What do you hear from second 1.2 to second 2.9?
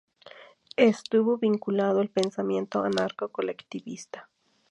vinculado al pensamiento